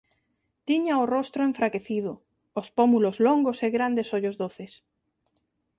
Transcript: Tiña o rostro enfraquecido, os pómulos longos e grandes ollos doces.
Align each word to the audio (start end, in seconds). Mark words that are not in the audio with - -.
Tiña 0.67 1.01
o 1.03 1.09
rostro 1.15 1.41
enfraquecido, 1.49 2.13
os 2.59 2.67
pómulos 2.77 3.15
longos 3.27 3.57
e 3.65 3.67
grandes 3.75 4.07
ollos 4.17 4.35
doces. 4.41 4.71